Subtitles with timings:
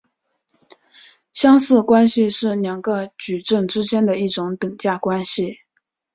[1.31, 5.59] 相似关系是两个矩阵之间的一种等价关系。